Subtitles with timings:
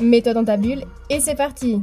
[0.00, 1.82] Mets-toi dans ta bulle et c'est parti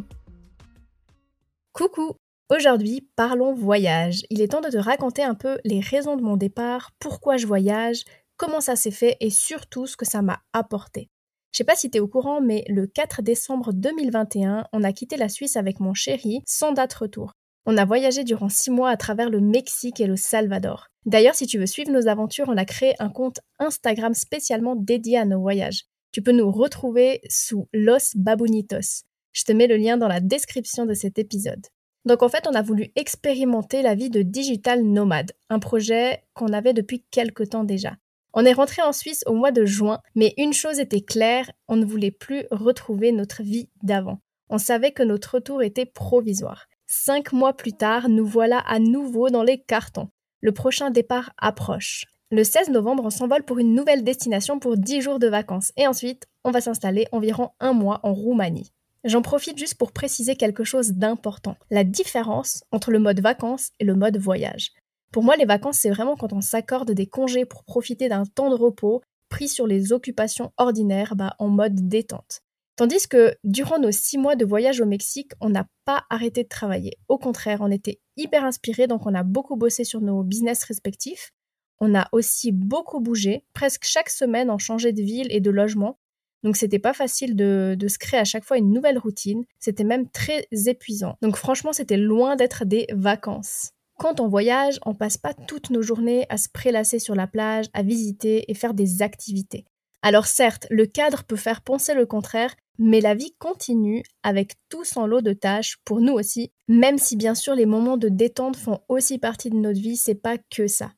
[1.71, 2.13] Coucou
[2.49, 4.23] Aujourd'hui, parlons voyage.
[4.31, 7.45] Il est temps de te raconter un peu les raisons de mon départ, pourquoi je
[7.45, 11.09] voyage, comment ça s'est fait et surtout ce que ça m'a apporté.
[11.51, 14.93] Je sais pas si tu es au courant, mais le 4 décembre 2021, on a
[14.93, 17.33] quitté la Suisse avec mon chéri sans date retour.
[17.67, 20.87] On a voyagé durant 6 mois à travers le Mexique et le Salvador.
[21.05, 25.19] D'ailleurs, si tu veux suivre nos aventures, on a créé un compte Instagram spécialement dédié
[25.19, 25.83] à nos voyages.
[26.11, 29.03] Tu peux nous retrouver sous Los Babunitos.
[29.33, 31.65] Je te mets le lien dans la description de cet épisode.
[32.05, 36.53] Donc en fait, on a voulu expérimenter la vie de digital nomade, un projet qu'on
[36.53, 37.97] avait depuis quelque temps déjà.
[38.33, 41.75] On est rentré en Suisse au mois de juin, mais une chose était claire, on
[41.75, 44.19] ne voulait plus retrouver notre vie d'avant.
[44.49, 46.67] On savait que notre retour était provisoire.
[46.85, 50.09] Cinq mois plus tard, nous voilà à nouveau dans les cartons.
[50.39, 52.05] Le prochain départ approche.
[52.29, 55.87] Le 16 novembre, on s'envole pour une nouvelle destination pour 10 jours de vacances et
[55.87, 58.73] ensuite, on va s'installer environ un mois en Roumanie.
[59.05, 63.85] J'en profite juste pour préciser quelque chose d'important, la différence entre le mode vacances et
[63.85, 64.71] le mode voyage.
[65.13, 68.49] Pour moi, les vacances, c'est vraiment quand on s'accorde des congés pour profiter d'un temps
[68.49, 72.41] de repos pris sur les occupations ordinaires bah, en mode détente.
[72.75, 76.49] Tandis que durant nos six mois de voyage au Mexique, on n'a pas arrêté de
[76.49, 76.97] travailler.
[77.07, 81.31] Au contraire, on était hyper inspirés, donc on a beaucoup bossé sur nos business respectifs.
[81.79, 83.43] On a aussi beaucoup bougé.
[83.53, 85.97] Presque chaque semaine, on changeait de ville et de logement.
[86.43, 89.43] Donc c'était pas facile de, se créer à chaque fois une nouvelle routine.
[89.59, 91.15] C'était même très épuisant.
[91.21, 93.71] Donc franchement, c'était loin d'être des vacances.
[93.97, 97.65] Quand on voyage, on passe pas toutes nos journées à se prélasser sur la plage,
[97.73, 99.65] à visiter et faire des activités.
[100.03, 104.83] Alors certes, le cadre peut faire penser le contraire, mais la vie continue avec tout
[104.83, 108.55] son lot de tâches pour nous aussi, même si bien sûr les moments de détente
[108.55, 110.91] font aussi partie de notre vie, c'est pas que ça.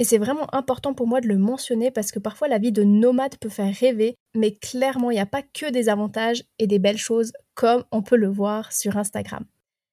[0.00, 2.82] Et c'est vraiment important pour moi de le mentionner parce que parfois la vie de
[2.82, 6.78] nomade peut faire rêver, mais clairement il n'y a pas que des avantages et des
[6.78, 9.44] belles choses comme on peut le voir sur Instagram.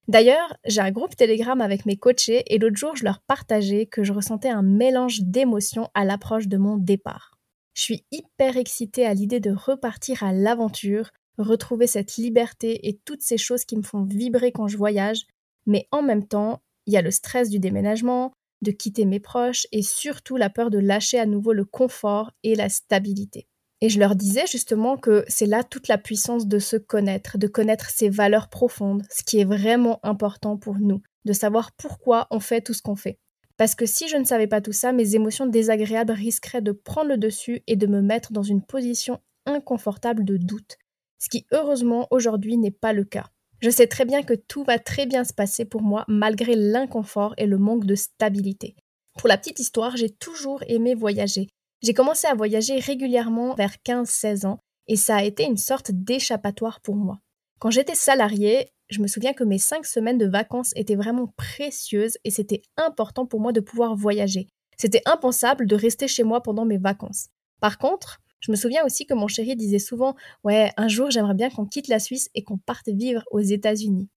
[0.07, 4.05] D'ailleurs, j'ai un groupe Telegram avec mes coachés et l'autre jour je leur partageais que
[4.05, 7.37] je ressentais un mélange d'émotions à l'approche de mon départ.
[7.73, 13.23] Je suis hyper excitée à l'idée de repartir à l'aventure, retrouver cette liberté et toutes
[13.23, 15.27] ces choses qui me font vibrer quand je voyage,
[15.65, 18.31] mais en même temps, il y a le stress du déménagement,
[18.61, 22.55] de quitter mes proches et surtout la peur de lâcher à nouveau le confort et
[22.55, 23.47] la stabilité.
[23.81, 27.47] Et je leur disais justement que c'est là toute la puissance de se connaître, de
[27.47, 32.39] connaître ses valeurs profondes, ce qui est vraiment important pour nous, de savoir pourquoi on
[32.39, 33.19] fait tout ce qu'on fait.
[33.55, 37.09] Parce que si je ne savais pas tout ça, mes émotions désagréables risqueraient de prendre
[37.09, 40.77] le dessus et de me mettre dans une position inconfortable de doute,
[41.19, 43.29] ce qui heureusement aujourd'hui n'est pas le cas.
[43.59, 47.33] Je sais très bien que tout va très bien se passer pour moi malgré l'inconfort
[47.37, 48.75] et le manque de stabilité.
[49.17, 51.47] Pour la petite histoire, j'ai toujours aimé voyager.
[51.81, 56.81] J'ai commencé à voyager régulièrement vers 15-16 ans et ça a été une sorte d'échappatoire
[56.81, 57.19] pour moi.
[57.59, 62.17] Quand j'étais salariée, je me souviens que mes 5 semaines de vacances étaient vraiment précieuses
[62.23, 64.47] et c'était important pour moi de pouvoir voyager.
[64.77, 67.29] C'était impensable de rester chez moi pendant mes vacances.
[67.59, 71.33] Par contre, je me souviens aussi que mon chéri disait souvent Ouais, un jour j'aimerais
[71.33, 74.09] bien qu'on quitte la Suisse et qu'on parte vivre aux États-Unis.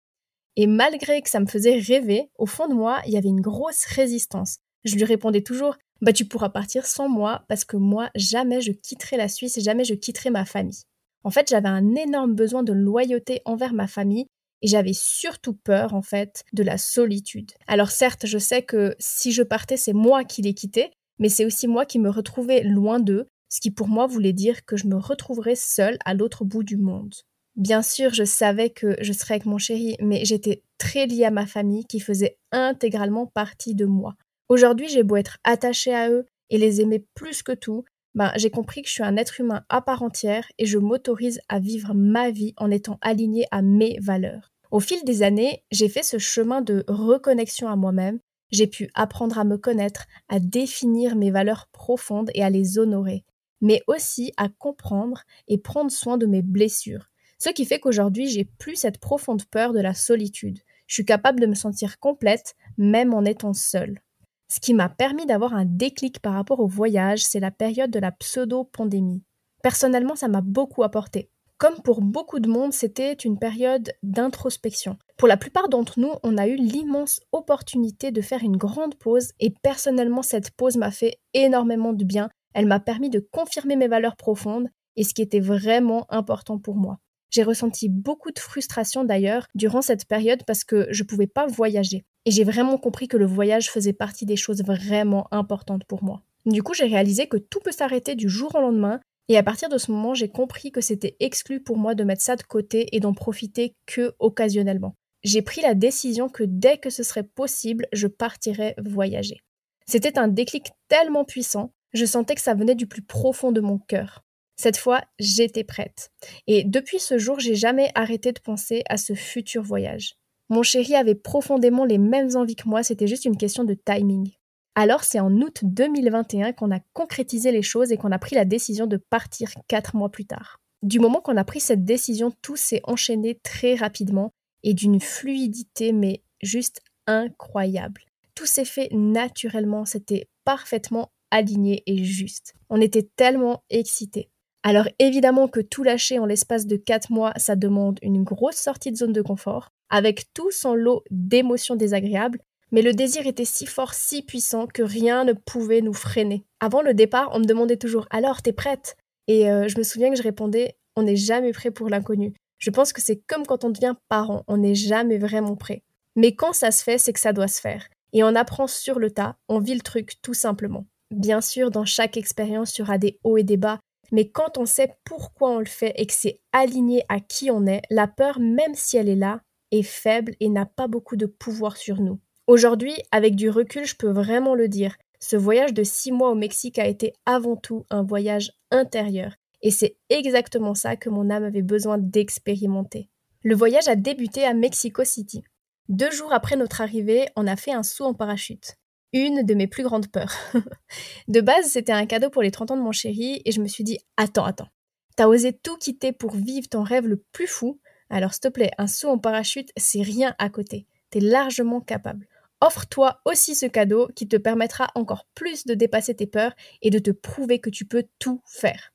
[0.56, 3.40] Et malgré que ça me faisait rêver, au fond de moi, il y avait une
[3.40, 4.58] grosse résistance.
[4.84, 8.72] Je lui répondais toujours Bah, tu pourras partir sans moi parce que moi, jamais je
[8.72, 10.82] quitterai la Suisse et jamais je quitterai ma famille.
[11.22, 14.26] En fait, j'avais un énorme besoin de loyauté envers ma famille
[14.62, 17.52] et j'avais surtout peur, en fait, de la solitude.
[17.66, 21.44] Alors certes, je sais que si je partais, c'est moi qui les quittais, mais c'est
[21.44, 24.86] aussi moi qui me retrouvais loin d'eux, ce qui pour moi voulait dire que je
[24.86, 27.14] me retrouverais seule à l'autre bout du monde.
[27.56, 31.30] Bien sûr, je savais que je serais avec mon chéri, mais j'étais très liée à
[31.30, 34.14] ma famille qui faisait intégralement partie de moi.
[34.48, 38.50] Aujourd'hui, j'ai beau être attachée à eux et les aimer plus que tout, ben, j'ai
[38.50, 41.92] compris que je suis un être humain à part entière et je m'autorise à vivre
[41.94, 44.52] ma vie en étant alignée à mes valeurs.
[44.70, 48.20] Au fil des années, j'ai fait ce chemin de reconnexion à moi-même,
[48.50, 53.24] j'ai pu apprendre à me connaître, à définir mes valeurs profondes et à les honorer
[53.60, 57.10] mais aussi à comprendre et prendre soin de mes blessures.
[57.38, 60.58] Ce qui fait qu'aujourd'hui, j'ai plus cette profonde peur de la solitude.
[60.86, 64.00] Je suis capable de me sentir complète, même en étant seule.
[64.48, 68.00] Ce qui m'a permis d'avoir un déclic par rapport au voyage, c'est la période de
[68.00, 69.22] la pseudo-pandémie.
[69.62, 71.30] Personnellement, ça m'a beaucoup apporté.
[71.56, 74.96] Comme pour beaucoup de monde, c'était une période d'introspection.
[75.16, 79.32] Pour la plupart d'entre nous, on a eu l'immense opportunité de faire une grande pause
[79.38, 82.30] et personnellement, cette pause m'a fait énormément de bien.
[82.54, 86.76] Elle m'a permis de confirmer mes valeurs profondes et ce qui était vraiment important pour
[86.76, 86.98] moi.
[87.30, 91.46] J'ai ressenti beaucoup de frustration d'ailleurs durant cette période parce que je ne pouvais pas
[91.46, 92.04] voyager.
[92.26, 96.22] Et j'ai vraiment compris que le voyage faisait partie des choses vraiment importantes pour moi.
[96.44, 99.68] Du coup, j'ai réalisé que tout peut s'arrêter du jour au lendemain et à partir
[99.68, 102.96] de ce moment, j'ai compris que c'était exclu pour moi de mettre ça de côté
[102.96, 104.96] et d'en profiter que occasionnellement.
[105.22, 109.38] J'ai pris la décision que dès que ce serait possible, je partirais voyager.
[109.86, 113.78] C'était un déclic tellement puissant, je sentais que ça venait du plus profond de mon
[113.78, 114.24] cœur.
[114.56, 116.10] Cette fois, j'étais prête.
[116.46, 120.16] Et depuis ce jour, j'ai jamais arrêté de penser à ce futur voyage.
[120.50, 124.30] Mon chéri avait profondément les mêmes envies que moi, c'était juste une question de timing.
[124.74, 128.44] Alors c'est en août 2021 qu'on a concrétisé les choses et qu'on a pris la
[128.44, 130.60] décision de partir quatre mois plus tard.
[130.82, 134.32] Du moment qu'on a pris cette décision, tout s'est enchaîné très rapidement
[134.62, 138.02] et d'une fluidité mais juste incroyable.
[138.34, 142.54] Tout s'est fait naturellement, c'était parfaitement aligné et juste.
[142.68, 144.30] On était tellement excités.
[144.62, 148.92] Alors évidemment que tout lâcher en l'espace de quatre mois, ça demande une grosse sortie
[148.92, 152.40] de zone de confort, avec tout son lot d'émotions désagréables,
[152.72, 156.44] mais le désir était si fort, si puissant que rien ne pouvait nous freiner.
[156.60, 158.96] Avant le départ, on me demandait toujours Alors, t'es prête?
[159.26, 162.34] Et euh, je me souviens que je répondais On n'est jamais prêt pour l'inconnu.
[162.58, 165.82] Je pense que c'est comme quand on devient parent, on n'est jamais vraiment prêt.
[166.14, 167.88] Mais quand ça se fait, c'est que ça doit se faire.
[168.12, 170.86] Et on apprend sur le tas, on vit le truc tout simplement.
[171.10, 173.80] Bien sûr, dans chaque expérience, il y aura des hauts et des bas,
[174.12, 177.66] mais quand on sait pourquoi on le fait et que c'est aligné à qui on
[177.66, 179.40] est, la peur, même si elle est là,
[179.70, 182.20] est faible et n'a pas beaucoup de pouvoir sur nous.
[182.46, 184.96] Aujourd'hui, avec du recul, je peux vraiment le dire.
[185.20, 189.34] Ce voyage de six mois au Mexique a été avant tout un voyage intérieur.
[189.62, 193.10] Et c'est exactement ça que mon âme avait besoin d'expérimenter.
[193.42, 195.42] Le voyage a débuté à Mexico City.
[195.88, 198.76] Deux jours après notre arrivée, on a fait un saut en parachute.
[199.12, 200.34] Une de mes plus grandes peurs.
[201.28, 203.66] de base, c'était un cadeau pour les 30 ans de mon chéri et je me
[203.66, 204.68] suis dit Attends, attends.
[205.16, 207.80] T'as osé tout quitter pour vivre ton rêve le plus fou?
[208.08, 210.86] Alors s'il te plaît, un saut en parachute, c'est rien à côté.
[211.10, 212.28] T'es largement capable.
[212.60, 216.98] Offre-toi aussi ce cadeau qui te permettra encore plus de dépasser tes peurs et de
[216.98, 218.92] te prouver que tu peux tout faire.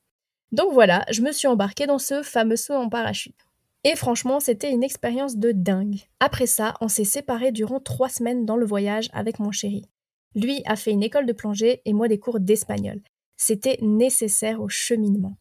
[0.51, 3.35] Donc voilà, je me suis embarquée dans ce fameux saut en parachute.
[3.83, 6.00] Et franchement, c'était une expérience de dingue.
[6.19, 9.88] Après ça, on s'est séparés durant trois semaines dans le voyage avec mon chéri.
[10.36, 13.02] Lui a fait une école de plongée et moi des cours d'espagnol.
[13.38, 15.38] C'était nécessaire au cheminement.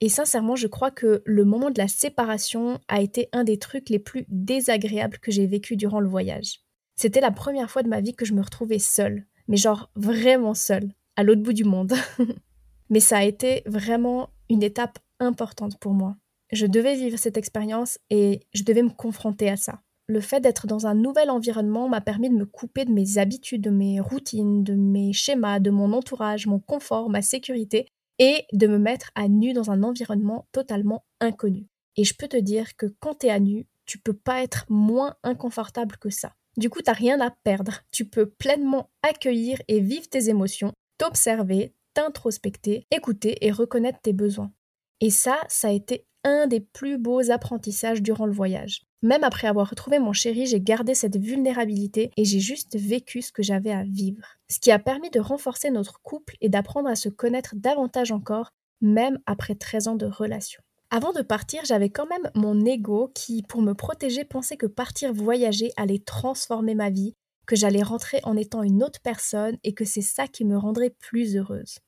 [0.00, 3.90] Et sincèrement, je crois que le moment de la séparation a été un des trucs
[3.90, 6.60] les plus désagréables que j'ai vécu durant le voyage.
[6.96, 10.54] C'était la première fois de ma vie que je me retrouvais seule, mais genre vraiment
[10.54, 11.94] seule, à l'autre bout du monde.
[12.90, 16.16] mais ça a été vraiment une étape importante pour moi.
[16.52, 19.80] Je devais vivre cette expérience et je devais me confronter à ça.
[20.10, 23.60] Le fait d'être dans un nouvel environnement m'a permis de me couper de mes habitudes,
[23.60, 27.86] de mes routines, de mes schémas, de mon entourage, mon confort, ma sécurité,
[28.18, 31.66] et de me mettre à nu dans un environnement totalement inconnu.
[31.96, 34.64] Et je peux te dire que quand tu es à nu, tu peux pas être
[34.70, 36.32] moins inconfortable que ça.
[36.56, 37.82] Du coup, t'as rien à perdre.
[37.90, 44.52] Tu peux pleinement accueillir et vivre tes émotions, t'observer, t'introspecter, écouter et reconnaître tes besoins.
[45.00, 48.87] Et ça, ça a été un des plus beaux apprentissages durant le voyage.
[49.02, 53.30] Même après avoir retrouvé mon chéri, j'ai gardé cette vulnérabilité et j'ai juste vécu ce
[53.30, 54.26] que j'avais à vivre.
[54.50, 58.50] Ce qui a permis de renforcer notre couple et d'apprendre à se connaître davantage encore,
[58.80, 60.60] même après 13 ans de relation.
[60.90, 65.12] Avant de partir, j'avais quand même mon ego qui, pour me protéger, pensait que partir
[65.12, 67.14] voyager allait transformer ma vie,
[67.46, 70.94] que j'allais rentrer en étant une autre personne et que c'est ça qui me rendrait
[70.98, 71.78] plus heureuse.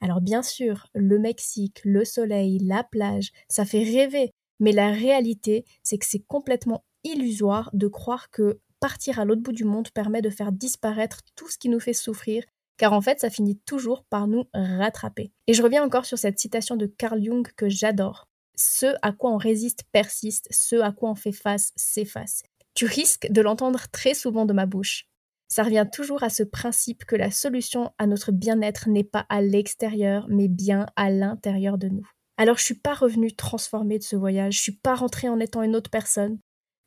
[0.00, 5.64] Alors bien sûr, le Mexique, le soleil, la plage, ça fait rêver, mais la réalité,
[5.82, 10.22] c'est que c'est complètement illusoire de croire que partir à l'autre bout du monde permet
[10.22, 12.44] de faire disparaître tout ce qui nous fait souffrir
[12.76, 15.32] car en fait ça finit toujours par nous rattraper.
[15.46, 19.32] Et je reviens encore sur cette citation de Carl Jung que j'adore ce à quoi
[19.32, 22.42] on résiste persiste, ce à quoi on fait face s'efface.
[22.74, 25.06] Tu risques de l'entendre très souvent de ma bouche.
[25.48, 29.42] Ça revient toujours à ce principe que la solution à notre bien-être n'est pas à
[29.42, 32.08] l'extérieur, mais bien à l'intérieur de nous.
[32.36, 35.62] Alors je suis pas revenue transformée de ce voyage, je suis pas rentrée en étant
[35.62, 36.38] une autre personne,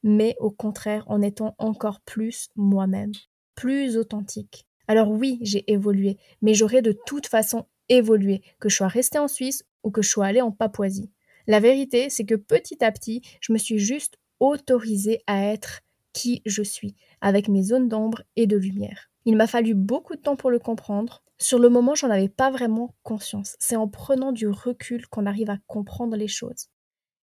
[0.03, 3.13] mais au contraire en étant encore plus moi-même,
[3.55, 4.65] plus authentique.
[4.87, 9.27] Alors oui, j'ai évolué, mais j'aurais de toute façon évolué, que je sois restée en
[9.27, 11.11] Suisse ou que je sois allée en Papouasie.
[11.47, 15.81] La vérité, c'est que petit à petit, je me suis juste autorisée à être
[16.13, 19.09] qui je suis, avec mes zones d'ombre et de lumière.
[19.25, 21.23] Il m'a fallu beaucoup de temps pour le comprendre.
[21.39, 23.55] Sur le moment, j'en avais pas vraiment conscience.
[23.59, 26.69] C'est en prenant du recul qu'on arrive à comprendre les choses.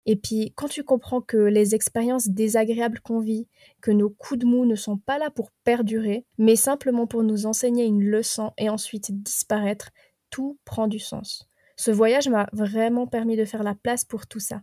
[0.06, 3.48] Et puis, quand tu comprends que les expériences désagréables qu'on vit,
[3.82, 7.46] que nos coups de mou ne sont pas là pour perdurer, mais simplement pour nous
[7.46, 9.92] enseigner une leçon et ensuite disparaître,
[10.30, 11.48] tout prend du sens.
[11.78, 14.62] Ce voyage m'a vraiment permis de faire la place pour tout ça.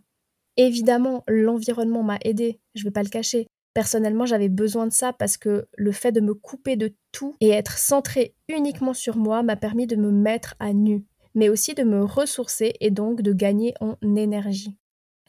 [0.57, 3.47] Évidemment, l'environnement m'a aidé, je vais pas le cacher.
[3.79, 7.47] Personnellement, j'avais besoin de ça parce que le fait de me couper de tout et
[7.47, 11.83] être centré uniquement sur moi m'a permis de me mettre à nu, mais aussi de
[11.83, 14.75] me ressourcer et donc de gagner en énergie.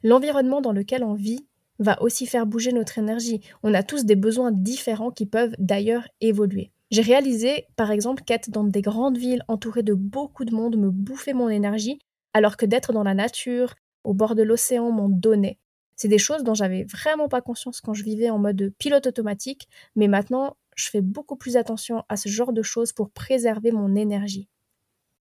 [0.03, 1.47] L'environnement dans lequel on vit
[1.79, 3.41] va aussi faire bouger notre énergie.
[3.63, 6.73] On a tous des besoins différents qui peuvent d'ailleurs évoluer.
[6.91, 10.91] J'ai réalisé, par exemple, qu'être dans des grandes villes entourées de beaucoup de monde me
[10.91, 12.01] bouffait mon énergie,
[12.33, 15.61] alors que d'être dans la nature, au bord de l'océan, m'en donnait.
[16.01, 19.69] C'est des choses dont j'avais vraiment pas conscience quand je vivais en mode pilote automatique,
[19.97, 23.95] mais maintenant, je fais beaucoup plus attention à ce genre de choses pour préserver mon
[23.95, 24.49] énergie.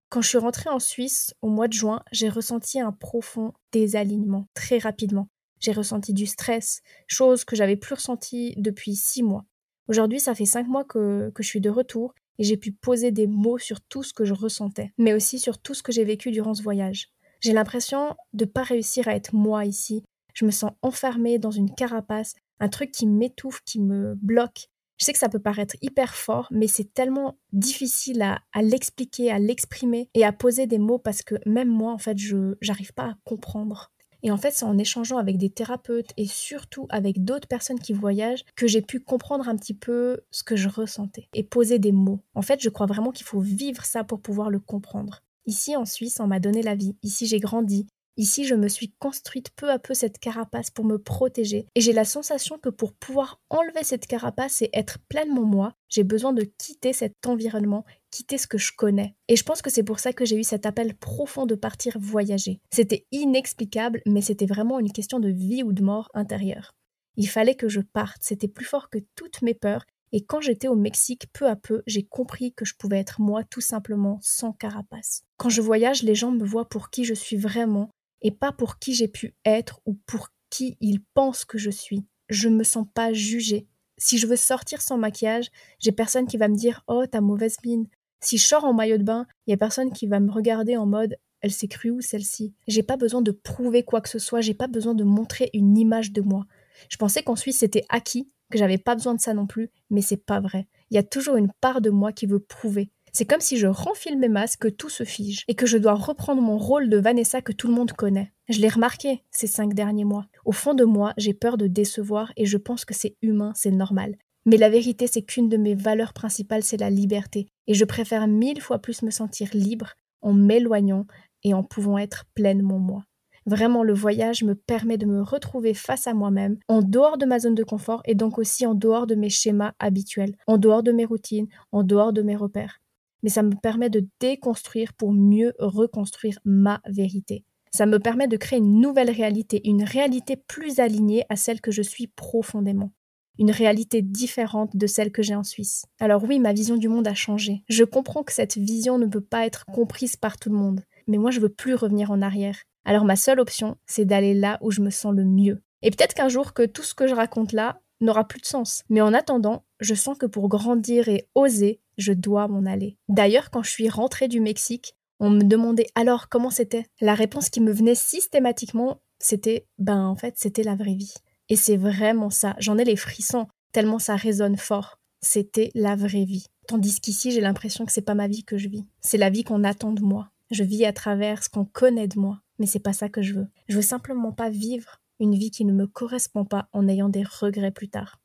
[0.10, 4.46] Quand je suis rentrée en Suisse au mois de juin, j'ai ressenti un profond désalignement
[4.53, 5.29] très rapidement.
[5.60, 9.46] J'ai ressenti du stress, chose que j'avais plus ressentie depuis six mois.
[9.88, 13.10] Aujourd'hui, ça fait cinq mois que, que je suis de retour et j'ai pu poser
[13.10, 16.03] des mots sur tout ce que je ressentais, mais aussi sur tout ce que j'ai
[16.03, 17.07] vécu durant ce voyage.
[17.39, 20.03] J'ai l'impression de pas réussir à être moi ici.
[20.38, 25.06] Je me sens enfermée dans une carapace, un truc qui m'étouffe, qui me bloque, je
[25.06, 30.10] sais que ça peut paraître hyper fort, mais c'est tellement difficile à, l'expliquer, à l'exprimer
[30.15, 33.15] et à poser des mots parce que même moi, en fait, je n'arrive pas à
[33.24, 33.91] comprendre.
[34.24, 37.94] Et en fait, c'est en échangeant avec des thérapeutes et surtout avec d'autres personnes qui
[37.94, 41.91] voyagent que j'ai pu comprendre un petit peu ce que je ressentais et poser des
[41.91, 42.22] mots.
[42.36, 45.22] En fait, je crois vraiment qu'il faut vivre ça pour pouvoir le comprendre.
[45.46, 46.98] Ici en Suisse, on m'a donné la vie.
[47.03, 47.88] Ici, j'ai grandi.
[48.19, 51.93] Ici, je me suis construite peu à peu cette carapace pour me protéger, et j'ai
[51.93, 56.41] la sensation que pour pouvoir enlever cette carapace et être pleinement moi, j'ai besoin de
[56.57, 59.15] quitter cet environnement, quitter ce que je connais.
[59.27, 61.97] Et je pense que c'est pour ça que j'ai eu cet appel profond de partir
[62.00, 62.59] voyager.
[62.74, 66.74] C'était inexplicable, mais c'était vraiment une question de vie ou de mort intérieure.
[67.17, 70.69] Il fallait que je parte, c'était plus fort que toutes mes peurs, et quand j'étais
[70.69, 74.53] au Mexique, peu à peu, j'ai compris que je pouvais être moi tout simplement sans
[74.53, 75.24] carapace.
[75.38, 78.79] Quand je voyage, les gens me voient pour qui je suis vraiment et pas pour
[78.79, 82.05] qui j'ai pu être ou pour qui ils pensent que je suis.
[82.29, 83.67] Je me sens pas jugée.
[83.97, 87.57] Si je veux sortir sans maquillage, j'ai personne qui va me dire Oh, t'as mauvaise
[87.65, 87.88] mine.
[88.19, 90.77] Si je sors en maillot de bain, il y a personne qui va me regarder
[90.77, 94.19] en mode Elle s'est crue où celle-ci J'ai pas besoin de prouver quoi que ce
[94.19, 96.45] soit, j'ai pas besoin de montrer une image de moi.
[96.89, 100.01] Je pensais qu'en Suisse c'était acquis, que j'avais pas besoin de ça non plus, mais
[100.01, 100.67] c'est pas vrai.
[100.89, 102.91] Il y a toujours une part de moi qui veut prouver.
[103.17, 105.95] C'est comme si je renfile mes masques, que tout se fige, et que je dois
[105.95, 108.31] reprendre mon rôle de Vanessa que tout le monde connaît.
[108.47, 110.27] Je l'ai remarqué ces cinq derniers mois.
[110.45, 113.71] Au fond de moi, j'ai peur de décevoir et je pense que c'est humain, c'est
[113.71, 114.17] normal.
[114.45, 117.47] Mais la vérité, c'est qu'une de mes valeurs principales, c'est la liberté.
[117.65, 121.07] Et je préfère mille fois plus me sentir libre en m'éloignant
[121.43, 123.03] et en pouvant être pleinement moi.
[123.47, 127.39] Vraiment, le voyage me permet de me retrouver face à moi-même, en dehors de ma
[127.39, 130.91] zone de confort et donc aussi en dehors de mes schémas habituels, en dehors de
[130.91, 132.79] mes routines, en dehors de mes repères
[133.24, 137.43] mais ça me permet de déconstruire pour mieux reconstruire ma vérité.
[137.71, 141.71] Ça me permet de créer une nouvelle réalité, une réalité plus alignée à celle que
[141.71, 142.91] je suis profondément.
[143.39, 145.86] Une réalité différente de celle que j'ai en Suisse.
[146.00, 147.63] Alors oui, ma vision du monde a changé.
[147.69, 150.81] Je comprends que cette vision ne peut pas être comprise par tout le monde.
[151.07, 152.57] Mais moi, je veux plus revenir en arrière.
[152.83, 155.62] Alors ma seule option, c'est d'aller là où je me sens le mieux.
[155.83, 158.83] Et peut-être qu'un jour que tout ce que je raconte là n'aura plus de sens.
[158.89, 162.97] Mais en attendant, je sens que pour grandir et oser, je dois m'en aller.
[163.09, 166.85] D'ailleurs, quand je suis rentrée du Mexique, on me demandait alors comment c'était.
[167.01, 171.13] La réponse qui me venait systématiquement, c'était ben en fait, c'était la vraie vie.
[171.49, 172.55] Et c'est vraiment ça.
[172.59, 174.99] J'en ai les frissons tellement ça résonne fort.
[175.21, 176.47] C'était la vraie vie.
[176.67, 178.85] Tandis qu'ici, j'ai l'impression que c'est pas ma vie que je vis.
[179.01, 180.31] C'est la vie qu'on attend de moi.
[180.49, 183.35] Je vis à travers ce qu'on connaît de moi, mais c'est pas ça que je
[183.35, 183.47] veux.
[183.67, 187.24] Je veux simplement pas vivre une vie qui ne me correspond pas en ayant des
[187.24, 188.19] regrets plus tard.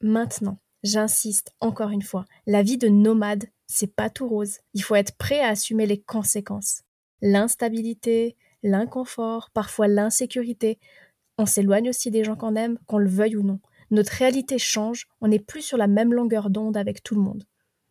[0.00, 4.58] Maintenant, J'insiste encore une fois, la vie de nomade, c'est pas tout rose.
[4.74, 6.82] Il faut être prêt à assumer les conséquences.
[7.20, 10.78] L'instabilité, l'inconfort, parfois l'insécurité.
[11.36, 13.58] On s'éloigne aussi des gens qu'on aime, qu'on le veuille ou non.
[13.90, 17.44] Notre réalité change, on n'est plus sur la même longueur d'onde avec tout le monde.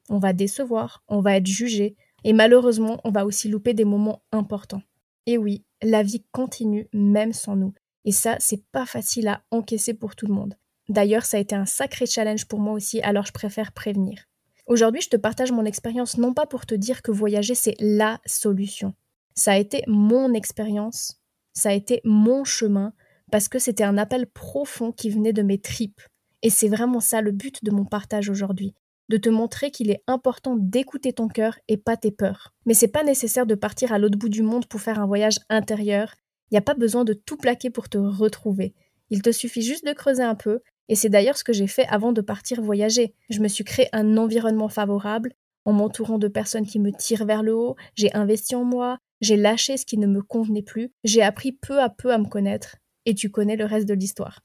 [0.10, 4.22] On va décevoir, on va être jugé, et malheureusement, on va aussi louper des moments
[4.32, 4.84] importants.
[5.26, 7.74] Et oui, la vie continue même sans nous.
[8.08, 10.56] Et ça, c'est pas facile à encaisser pour tout le monde.
[10.88, 14.24] D'ailleurs, ça a été un sacré challenge pour moi aussi, alors je préfère prévenir.
[14.66, 18.22] Aujourd'hui, je te partage mon expérience non pas pour te dire que voyager, c'est la
[18.26, 18.94] solution.
[19.36, 21.22] Ça a été mon expérience,
[21.52, 22.94] ça a été mon chemin,
[23.30, 26.02] parce que c'était un appel profond qui venait de mes tripes.
[26.44, 28.74] Et c'est vraiment ça le but de mon partage aujourd'hui,
[29.10, 32.54] de te montrer qu'il est important d'écouter ton cœur et pas tes peurs.
[32.66, 35.40] Mais c'est pas nécessaire de partir à l'autre bout du monde pour faire un voyage
[35.50, 36.14] intérieur,
[36.50, 38.74] Il n'y a pas besoin de tout plaquer pour te retrouver.
[39.10, 41.86] Il te suffit juste de creuser un peu, et c'est d'ailleurs ce que j'ai fait
[41.88, 43.14] avant de partir voyager.
[43.30, 45.34] Je me suis créé un environnement favorable,
[45.66, 49.36] en m'entourant de personnes qui me tirent vers le haut, j'ai investi en moi, j'ai
[49.36, 52.78] lâché ce qui ne me convenait plus, j'ai appris peu à peu à me connaître,
[53.06, 54.40] et tu connais le reste de l'histoire.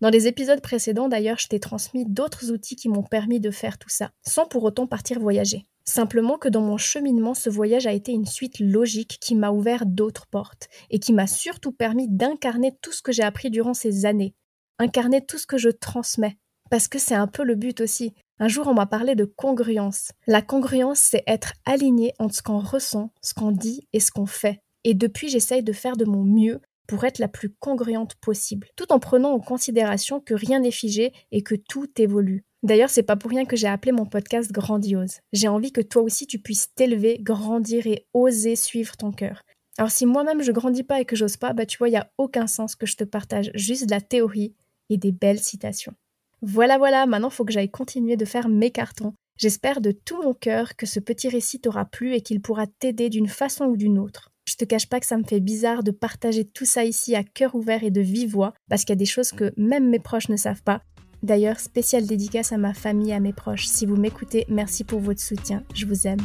[0.00, 3.78] Dans les épisodes précédents, d'ailleurs, je t'ai transmis d'autres outils qui m'ont permis de faire
[3.78, 5.66] tout ça, sans pour autant partir voyager.
[5.88, 9.86] Simplement que dans mon cheminement, ce voyage a été une suite logique qui m'a ouvert
[9.86, 14.04] d'autres portes, et qui m'a surtout permis d'incarner tout ce que j'ai appris durant ces
[14.04, 14.34] années,
[14.78, 16.36] incarner tout ce que je transmets.
[16.70, 18.12] Parce que c'est un peu le but aussi.
[18.38, 20.12] Un jour, on m'a parlé de congruence.
[20.26, 24.26] La congruence, c'est être aligné entre ce qu'on ressent, ce qu'on dit et ce qu'on
[24.26, 24.60] fait.
[24.84, 28.92] Et depuis, j'essaye de faire de mon mieux pour être la plus congruente possible, tout
[28.92, 32.44] en prenant en considération que rien n'est figé et que tout évolue.
[32.62, 35.20] D'ailleurs, c'est pas pour rien que j'ai appelé mon podcast Grandiose.
[35.32, 39.42] J'ai envie que toi aussi tu puisses t'élever, grandir et oser suivre ton cœur.
[39.78, 41.96] Alors si moi-même je grandis pas et que j'ose pas, bah tu vois, il y
[41.96, 44.54] a aucun sens que je te partage juste de la théorie
[44.90, 45.94] et des belles citations.
[46.42, 49.14] Voilà, voilà, maintenant faut que j'aille continuer de faire mes cartons.
[49.36, 53.08] J'espère de tout mon cœur que ce petit récit t'aura plu et qu'il pourra t'aider
[53.08, 54.32] d'une façon ou d'une autre.
[54.48, 57.22] Je te cache pas que ça me fait bizarre de partager tout ça ici à
[57.22, 60.00] cœur ouvert et de vive voix, parce qu'il y a des choses que même mes
[60.00, 60.82] proches ne savent pas.
[61.22, 63.66] D'ailleurs, spéciale dédicace à ma famille et à mes proches.
[63.66, 66.20] Si vous m'écoutez, merci pour votre soutien, je vous aime.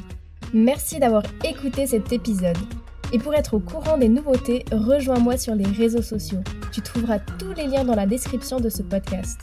[0.54, 2.58] Merci d'avoir écouté cet épisode.
[3.12, 6.42] Et pour être au courant des nouveautés, rejoins-moi sur les réseaux sociaux.
[6.72, 9.40] Tu trouveras tous les liens dans la description de ce podcast.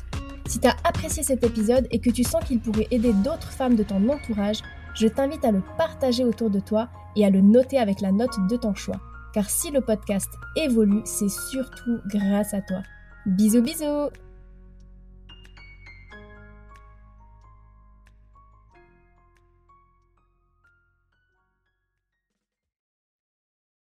[0.46, 3.76] Si tu as apprécié cet épisode et que tu sens qu'il pourrait aider d'autres femmes
[3.76, 4.62] de ton entourage,
[4.94, 8.36] je t'invite à le partager autour de toi et à le noter avec la note
[8.48, 9.00] de ton choix.
[9.32, 12.82] Car si le podcast évolue, c'est surtout grâce à toi.
[13.26, 14.10] Bisous bisous